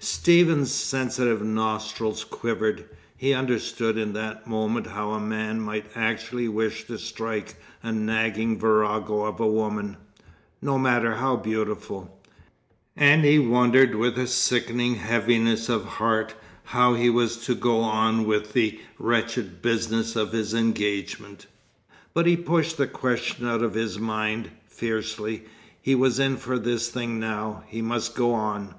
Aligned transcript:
Stephen's 0.00 0.70
sensitive 0.70 1.42
nostrils 1.42 2.22
quivered. 2.22 2.84
He 3.16 3.32
understood 3.32 3.96
in 3.96 4.12
that 4.12 4.46
moment 4.46 4.88
how 4.88 5.12
a 5.12 5.18
man 5.18 5.62
might 5.62 5.86
actually 5.94 6.46
wish 6.46 6.86
to 6.88 6.98
strike 6.98 7.54
a 7.82 7.90
nagging 7.90 8.58
virago 8.58 9.22
of 9.24 9.40
a 9.40 9.46
woman, 9.46 9.96
no 10.60 10.76
matter 10.78 11.14
how 11.14 11.36
beautiful. 11.36 12.20
And 12.96 13.24
he 13.24 13.38
wondered 13.38 13.94
with 13.94 14.18
a 14.18 14.26
sickening 14.26 14.96
heaviness 14.96 15.70
of 15.70 15.86
heart 15.86 16.34
how 16.64 16.92
he 16.92 17.08
was 17.08 17.38
to 17.46 17.54
go 17.54 17.80
on 17.80 18.26
with 18.26 18.52
the 18.52 18.78
wretched 18.98 19.62
business 19.62 20.16
of 20.16 20.32
his 20.32 20.52
engagement. 20.52 21.46
But 22.12 22.26
he 22.26 22.36
pushed 22.36 22.76
the 22.76 22.86
question 22.86 23.46
out 23.46 23.62
of 23.62 23.72
his 23.72 23.98
mind, 23.98 24.50
fiercely. 24.66 25.44
He 25.80 25.94
was 25.94 26.18
in 26.18 26.36
for 26.36 26.58
this 26.58 26.90
thing 26.90 27.18
now. 27.18 27.64
He 27.68 27.80
must 27.80 28.14
go 28.14 28.34
on. 28.34 28.74